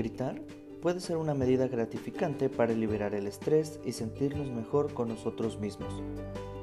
Gritar 0.00 0.40
puede 0.80 0.98
ser 0.98 1.18
una 1.18 1.34
medida 1.34 1.68
gratificante 1.68 2.48
para 2.48 2.72
liberar 2.72 3.14
el 3.14 3.26
estrés 3.26 3.78
y 3.84 3.92
sentirnos 3.92 4.50
mejor 4.50 4.94
con 4.94 5.08
nosotros 5.08 5.60
mismos, 5.60 6.02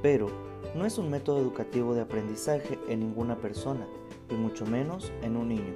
pero 0.01 0.27
no 0.73 0.87
es 0.87 0.97
un 0.97 1.11
método 1.11 1.37
educativo 1.37 1.93
de 1.93 2.01
aprendizaje 2.01 2.79
en 2.89 3.01
ninguna 3.01 3.39
persona, 3.39 3.87
y 4.31 4.33
mucho 4.33 4.65
menos 4.65 5.11
en 5.21 5.37
un 5.37 5.49
niño. 5.49 5.75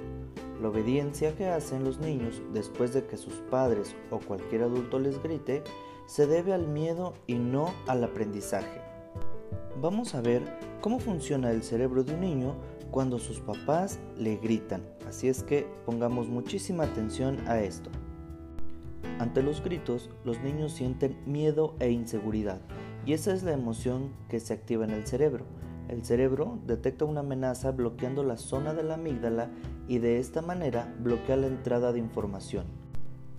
La 0.60 0.70
obediencia 0.70 1.36
que 1.36 1.46
hacen 1.46 1.84
los 1.84 2.00
niños 2.00 2.42
después 2.52 2.92
de 2.94 3.06
que 3.06 3.16
sus 3.16 3.34
padres 3.48 3.94
o 4.10 4.18
cualquier 4.18 4.64
adulto 4.64 4.98
les 4.98 5.22
grite 5.22 5.62
se 6.06 6.26
debe 6.26 6.52
al 6.52 6.66
miedo 6.66 7.14
y 7.28 7.34
no 7.34 7.72
al 7.86 8.02
aprendizaje. 8.02 8.91
Vamos 9.80 10.14
a 10.14 10.20
ver 10.20 10.42
cómo 10.82 10.98
funciona 10.98 11.50
el 11.50 11.62
cerebro 11.62 12.04
de 12.04 12.14
un 12.14 12.20
niño 12.20 12.54
cuando 12.90 13.18
sus 13.18 13.40
papás 13.40 13.98
le 14.18 14.36
gritan, 14.36 14.82
así 15.08 15.28
es 15.28 15.42
que 15.42 15.66
pongamos 15.86 16.28
muchísima 16.28 16.84
atención 16.84 17.38
a 17.48 17.58
esto. 17.60 17.90
Ante 19.18 19.42
los 19.42 19.64
gritos, 19.64 20.10
los 20.24 20.40
niños 20.40 20.72
sienten 20.72 21.16
miedo 21.26 21.74
e 21.80 21.90
inseguridad, 21.90 22.60
y 23.06 23.14
esa 23.14 23.32
es 23.32 23.42
la 23.44 23.52
emoción 23.52 24.12
que 24.28 24.40
se 24.40 24.52
activa 24.52 24.84
en 24.84 24.90
el 24.90 25.06
cerebro. 25.06 25.46
El 25.88 26.04
cerebro 26.04 26.58
detecta 26.66 27.06
una 27.06 27.20
amenaza 27.20 27.70
bloqueando 27.70 28.22
la 28.22 28.36
zona 28.36 28.74
de 28.74 28.82
la 28.82 28.94
amígdala 28.94 29.48
y 29.88 29.98
de 29.98 30.18
esta 30.18 30.42
manera 30.42 30.94
bloquea 31.00 31.36
la 31.36 31.46
entrada 31.46 31.92
de 31.92 31.98
información. 31.98 32.66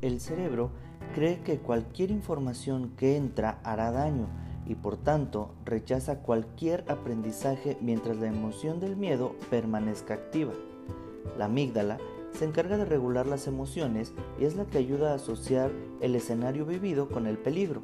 El 0.01 0.19
cerebro 0.19 0.71
cree 1.13 1.41
que 1.41 1.59
cualquier 1.59 2.09
información 2.09 2.91
que 2.97 3.17
entra 3.17 3.59
hará 3.63 3.91
daño 3.91 4.27
y 4.67 4.75
por 4.75 4.97
tanto 4.97 5.49
rechaza 5.65 6.19
cualquier 6.19 6.83
aprendizaje 6.87 7.77
mientras 7.81 8.17
la 8.17 8.27
emoción 8.27 8.79
del 8.79 8.95
miedo 8.95 9.35
permanezca 9.49 10.13
activa. 10.13 10.53
La 11.37 11.45
amígdala 11.45 11.97
se 12.31 12.45
encarga 12.45 12.77
de 12.77 12.85
regular 12.85 13.27
las 13.27 13.47
emociones 13.47 14.13
y 14.39 14.45
es 14.45 14.55
la 14.55 14.65
que 14.65 14.79
ayuda 14.79 15.11
a 15.11 15.15
asociar 15.15 15.71
el 16.01 16.15
escenario 16.15 16.65
vivido 16.65 17.09
con 17.09 17.27
el 17.27 17.37
peligro. 17.37 17.81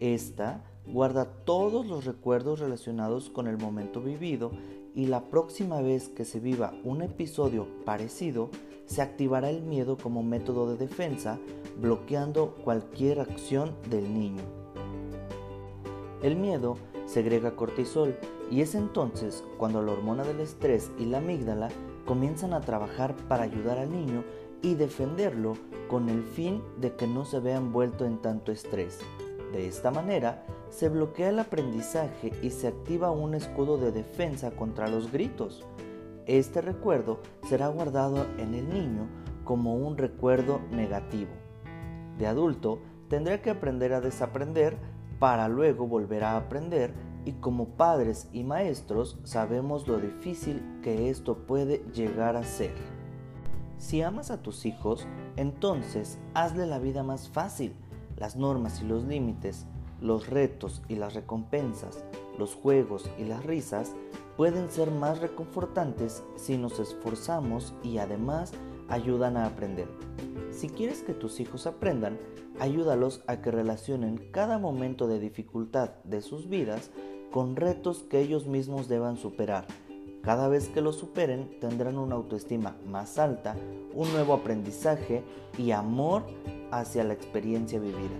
Esta 0.00 0.62
guarda 0.86 1.24
todos 1.24 1.86
los 1.86 2.04
recuerdos 2.04 2.60
relacionados 2.60 3.30
con 3.30 3.46
el 3.46 3.58
momento 3.58 4.00
vivido 4.00 4.52
y 4.94 5.06
la 5.06 5.28
próxima 5.28 5.80
vez 5.80 6.08
que 6.08 6.24
se 6.24 6.40
viva 6.40 6.74
un 6.84 7.02
episodio 7.02 7.66
parecido, 7.84 8.50
se 8.86 9.02
activará 9.02 9.50
el 9.50 9.62
miedo 9.62 9.98
como 9.98 10.22
método 10.22 10.70
de 10.70 10.76
defensa, 10.76 11.38
bloqueando 11.80 12.56
cualquier 12.64 13.20
acción 13.20 13.74
del 13.90 14.12
niño. 14.12 14.57
El 16.22 16.36
miedo 16.36 16.76
segrega 17.06 17.54
cortisol 17.54 18.16
y 18.50 18.60
es 18.60 18.74
entonces 18.74 19.44
cuando 19.56 19.82
la 19.82 19.92
hormona 19.92 20.24
del 20.24 20.40
estrés 20.40 20.90
y 20.98 21.04
la 21.04 21.18
amígdala 21.18 21.68
comienzan 22.06 22.52
a 22.52 22.60
trabajar 22.60 23.14
para 23.28 23.44
ayudar 23.44 23.78
al 23.78 23.92
niño 23.92 24.24
y 24.62 24.74
defenderlo 24.74 25.54
con 25.88 26.08
el 26.08 26.24
fin 26.24 26.62
de 26.80 26.94
que 26.96 27.06
no 27.06 27.24
se 27.24 27.38
vea 27.38 27.56
envuelto 27.56 28.04
en 28.04 28.18
tanto 28.18 28.50
estrés. 28.50 29.00
De 29.52 29.66
esta 29.66 29.90
manera, 29.90 30.44
se 30.70 30.88
bloquea 30.88 31.30
el 31.30 31.38
aprendizaje 31.38 32.32
y 32.42 32.50
se 32.50 32.68
activa 32.68 33.10
un 33.10 33.34
escudo 33.34 33.78
de 33.78 33.92
defensa 33.92 34.50
contra 34.50 34.88
los 34.88 35.10
gritos. 35.10 35.64
Este 36.26 36.60
recuerdo 36.60 37.20
será 37.48 37.68
guardado 37.68 38.26
en 38.36 38.54
el 38.54 38.68
niño 38.68 39.08
como 39.44 39.76
un 39.76 39.96
recuerdo 39.96 40.60
negativo. 40.70 41.30
De 42.18 42.26
adulto, 42.26 42.80
tendrá 43.08 43.40
que 43.40 43.50
aprender 43.50 43.94
a 43.94 44.02
desaprender 44.02 44.76
para 45.18 45.48
luego 45.48 45.86
volver 45.86 46.24
a 46.24 46.36
aprender 46.36 46.94
y 47.24 47.32
como 47.32 47.68
padres 47.70 48.28
y 48.32 48.44
maestros 48.44 49.18
sabemos 49.24 49.86
lo 49.86 49.98
difícil 49.98 50.62
que 50.82 51.10
esto 51.10 51.46
puede 51.46 51.84
llegar 51.92 52.36
a 52.36 52.44
ser. 52.44 52.74
Si 53.78 54.02
amas 54.02 54.30
a 54.30 54.42
tus 54.42 54.66
hijos, 54.66 55.06
entonces 55.36 56.18
hazle 56.34 56.66
la 56.66 56.78
vida 56.78 57.02
más 57.02 57.28
fácil. 57.28 57.74
Las 58.16 58.34
normas 58.34 58.82
y 58.82 58.86
los 58.86 59.04
límites, 59.04 59.66
los 60.00 60.28
retos 60.28 60.82
y 60.88 60.96
las 60.96 61.14
recompensas, 61.14 62.04
los 62.38 62.54
juegos 62.54 63.08
y 63.18 63.24
las 63.24 63.44
risas 63.44 63.94
pueden 64.36 64.70
ser 64.70 64.90
más 64.90 65.20
reconfortantes 65.20 66.24
si 66.36 66.56
nos 66.56 66.78
esforzamos 66.78 67.74
y 67.82 67.98
además 67.98 68.52
ayudan 68.88 69.36
a 69.36 69.46
aprender. 69.46 69.88
Si 70.50 70.68
quieres 70.68 71.02
que 71.02 71.14
tus 71.14 71.40
hijos 71.40 71.66
aprendan, 71.66 72.18
ayúdalos 72.58 73.22
a 73.26 73.40
que 73.40 73.50
relacionen 73.50 74.18
cada 74.32 74.58
momento 74.58 75.06
de 75.06 75.20
dificultad 75.20 75.90
de 76.04 76.20
sus 76.20 76.48
vidas 76.48 76.90
con 77.30 77.56
retos 77.56 78.04
que 78.08 78.20
ellos 78.20 78.46
mismos 78.46 78.88
deban 78.88 79.16
superar. 79.16 79.66
Cada 80.22 80.48
vez 80.48 80.68
que 80.68 80.80
los 80.80 80.96
superen 80.96 81.58
tendrán 81.60 81.96
una 81.96 82.16
autoestima 82.16 82.76
más 82.86 83.18
alta, 83.18 83.56
un 83.94 84.12
nuevo 84.12 84.34
aprendizaje 84.34 85.22
y 85.56 85.70
amor 85.70 86.24
hacia 86.70 87.04
la 87.04 87.14
experiencia 87.14 87.78
vivida. 87.78 88.16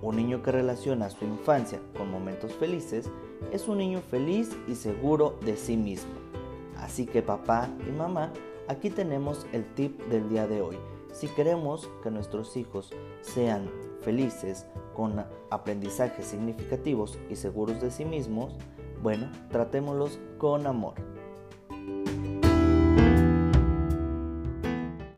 Un 0.00 0.16
niño 0.16 0.42
que 0.42 0.52
relaciona 0.52 1.10
su 1.10 1.24
infancia 1.24 1.80
con 1.96 2.10
momentos 2.10 2.52
felices 2.54 3.10
es 3.52 3.68
un 3.68 3.78
niño 3.78 4.00
feliz 4.00 4.50
y 4.68 4.74
seguro 4.74 5.38
de 5.44 5.56
sí 5.56 5.76
mismo. 5.76 6.12
Así 6.76 7.06
que 7.06 7.22
papá 7.22 7.68
y 7.86 7.90
mamá, 7.90 8.32
aquí 8.68 8.90
tenemos 8.90 9.46
el 9.52 9.64
tip 9.74 10.00
del 10.08 10.28
día 10.28 10.46
de 10.46 10.62
hoy. 10.62 10.78
Si 11.12 11.26
queremos 11.28 11.88
que 12.02 12.10
nuestros 12.10 12.56
hijos 12.56 12.92
sean 13.22 13.70
felices, 14.02 14.66
con 14.94 15.24
aprendizajes 15.50 16.26
significativos 16.26 17.18
y 17.30 17.36
seguros 17.36 17.80
de 17.80 17.90
sí 17.90 18.04
mismos, 18.04 18.54
bueno, 19.02 19.30
tratémoslos 19.50 20.18
con 20.38 20.66
amor. 20.66 20.94